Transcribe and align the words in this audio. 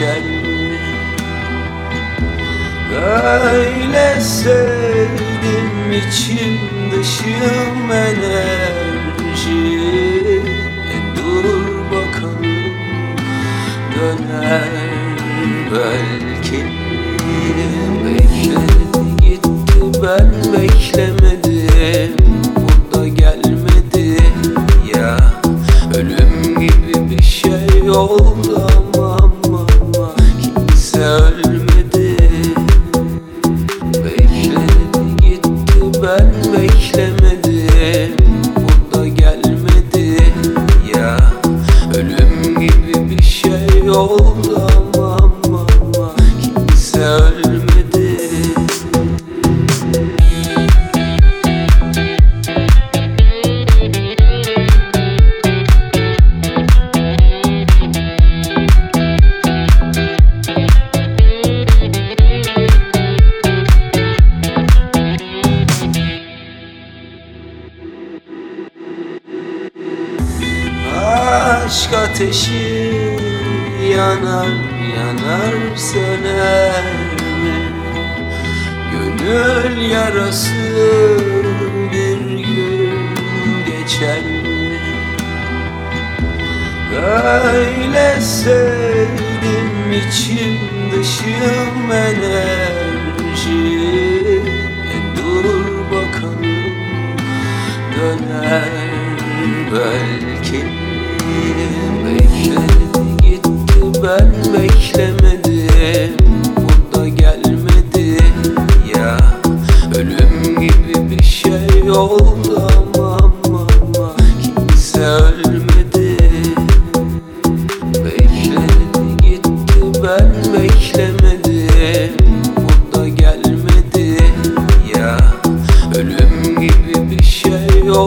sen. 0.00 0.22
Öyle 3.54 4.20
sevdim 4.20 5.92
içim 5.92 6.58
dışım 6.92 7.90
enerji. 7.92 9.60
E 10.92 11.16
Dur 11.16 11.44
bakalım 11.92 12.76
döner 13.94 14.68
belki. 15.72 16.60
Bekle 18.04 18.60
gitti 19.28 19.80
ben 20.02 20.28
beklemedim. 20.52 22.16
O 22.98 23.04
gelmedi 23.04 24.22
ya. 24.96 25.16
Ölüm 25.94 26.60
gibi 26.60 27.10
bir 27.10 27.22
şey 27.22 27.90
oldu. 27.90 28.49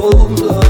gold. 0.01 0.62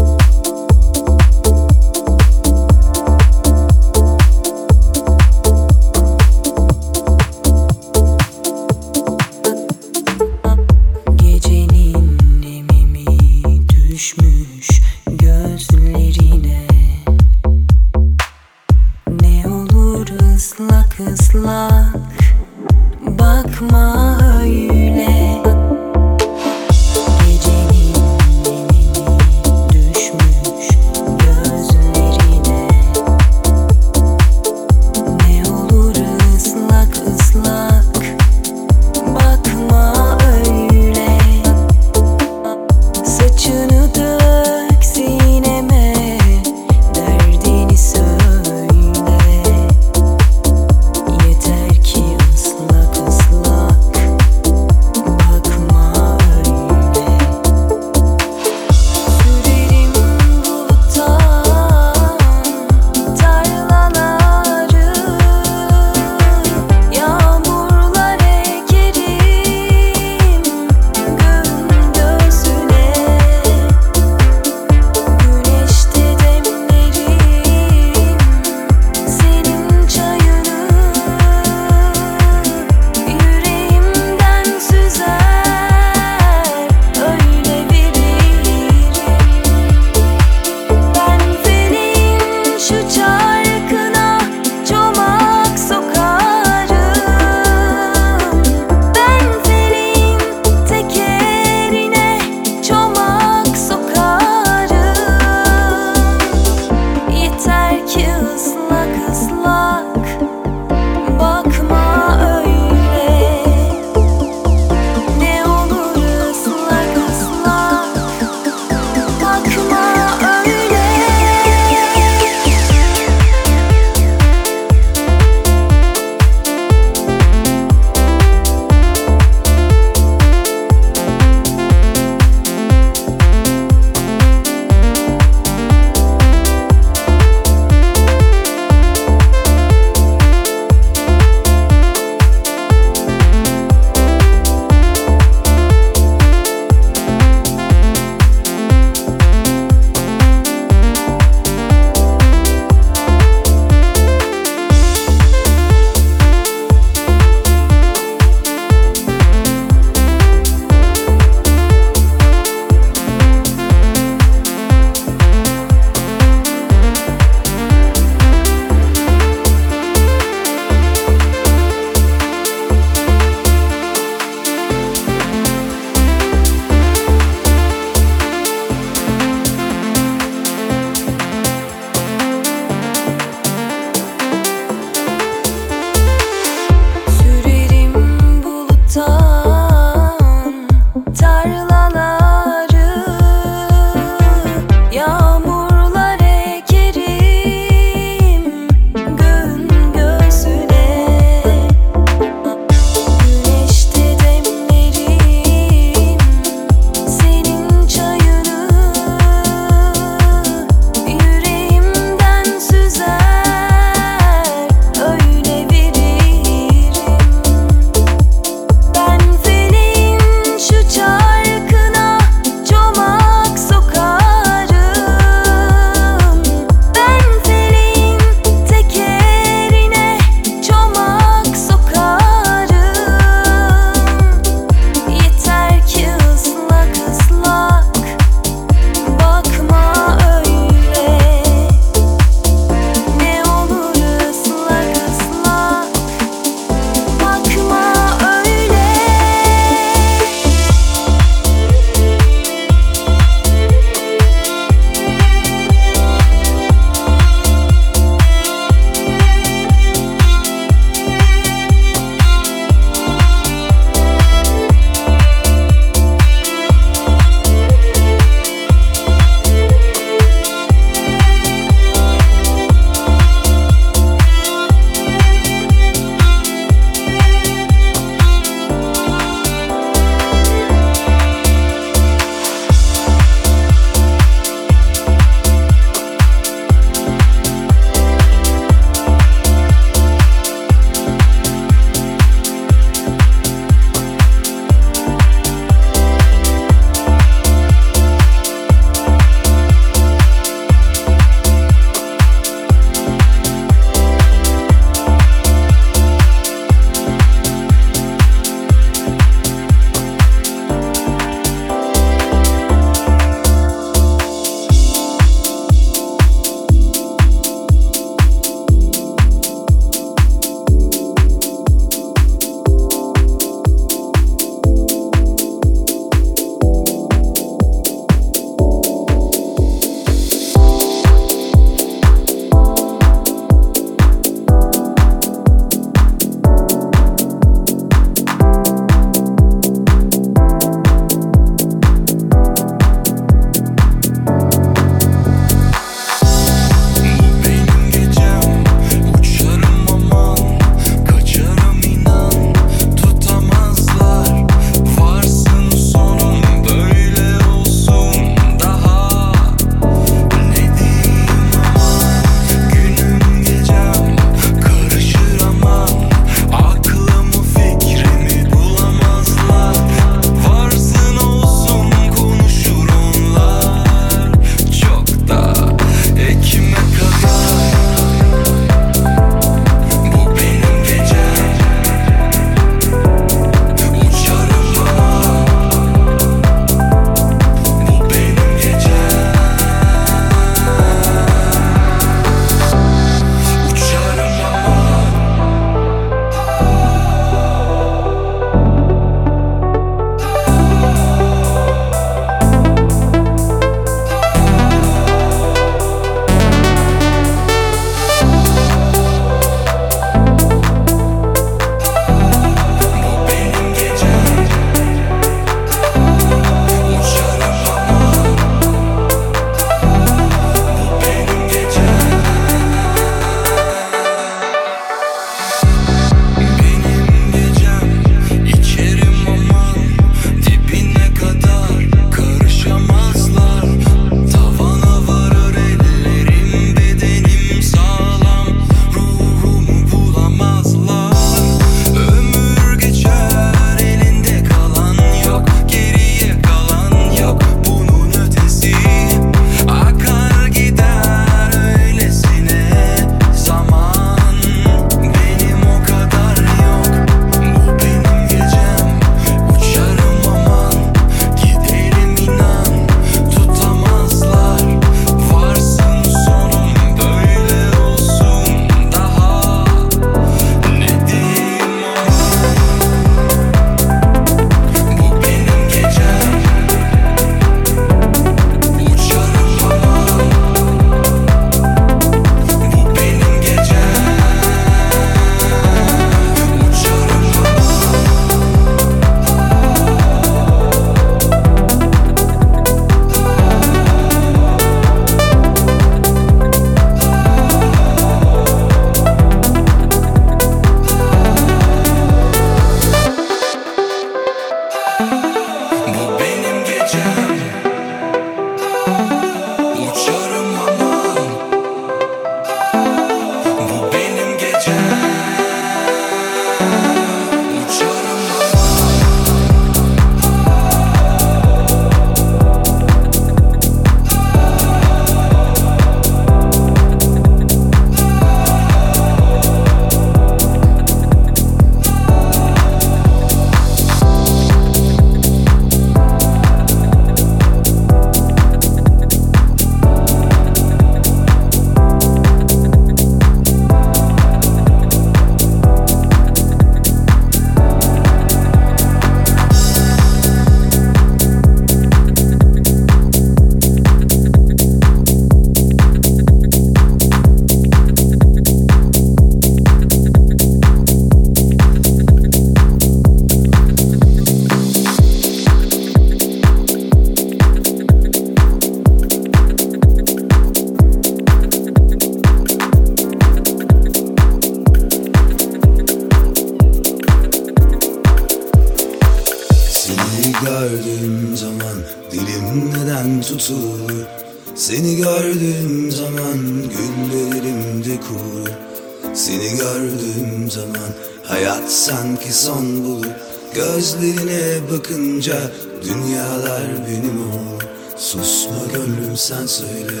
düşündüğüm 590.20 590.50
zaman 590.50 590.90
Hayat 591.24 591.72
sanki 591.72 592.32
son 592.32 592.84
bulur. 592.84 593.06
Gözlerine 593.54 594.70
bakınca 594.72 595.36
Dünyalar 595.84 596.62
benim 596.88 597.20
olur 597.22 597.62
Susma 597.96 598.56
gönlüm 598.74 599.16
sen 599.16 599.46
söyle. 599.46 600.00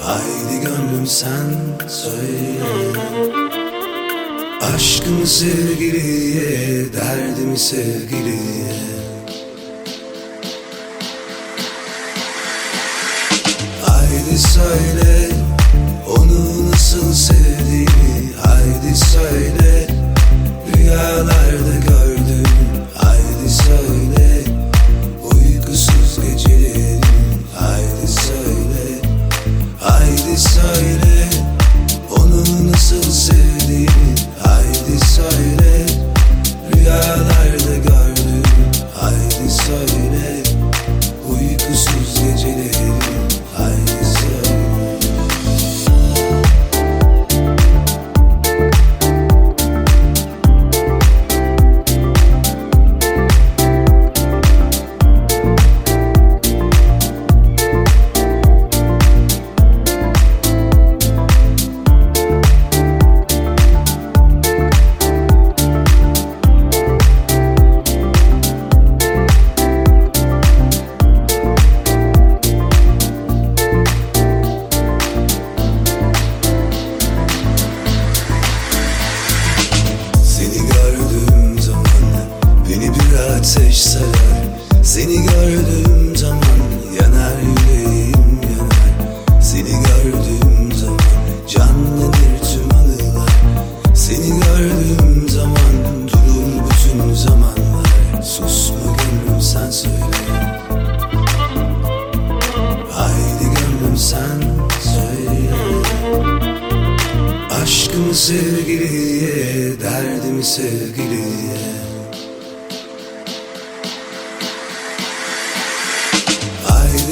Haydi 0.00 0.64
gönlüm 0.64 1.06
sen 1.06 1.56
söyle. 1.88 2.98
Aşkımı 4.74 5.26
sevgiliye, 5.26 6.92
derdimi 6.92 7.58
sevgiliye. 7.58 8.74
Haydi 13.82 14.38
söyle 14.38 15.33
nasıl 16.94 17.12
sevdiğini 17.12 18.32
Haydi 18.42 18.96
söyle. 18.96 19.86
Rüyalarda 20.76 21.76
gördüm 21.88 22.44
Haydi 22.94 23.50
söyle. 23.50 24.44
Uykusuz 25.22 26.18
gecelerin 26.22 27.00
Haydi 27.54 28.06
söyle. 28.06 29.00
Haydi 29.80 30.38
söyle. 30.38 31.30
Onu 32.10 32.72
nasıl 32.72 33.02
sevdiğini 33.02 34.14
Haydi 34.42 35.04
söyle. 35.06 35.86
Rüyalarda 36.76 37.33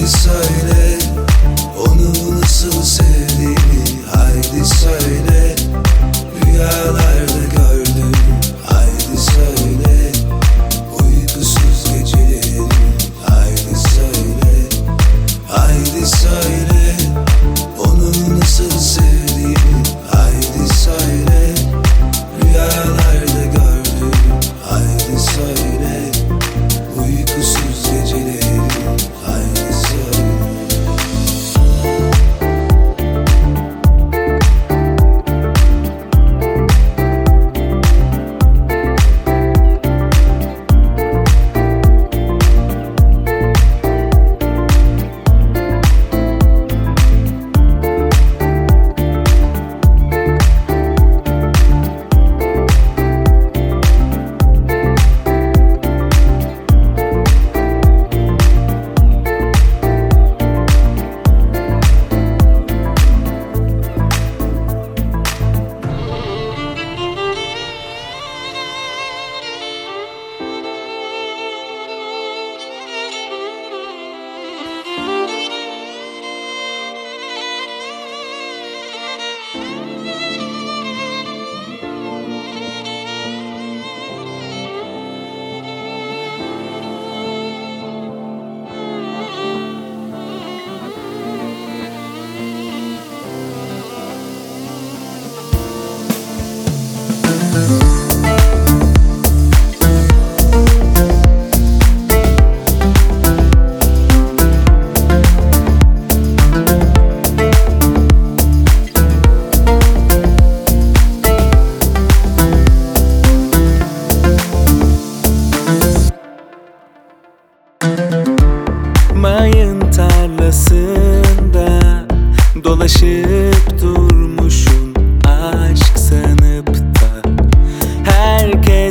söyle 0.06 0.98
Onu 1.78 2.40
nasıl 2.40 2.82
sev? 2.82 3.01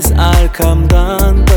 Arkamdan. 0.09 1.50